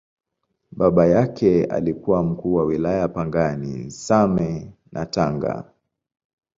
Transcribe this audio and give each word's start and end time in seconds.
Baba 0.71 1.05
yake 1.07 1.65
alikuwa 1.65 2.23
Mkuu 2.23 2.53
wa 2.53 2.63
Wilaya 2.63 3.07
Pangani, 3.07 3.91
Same 3.91 4.71
na 4.91 5.05
Tanga. 5.05 5.65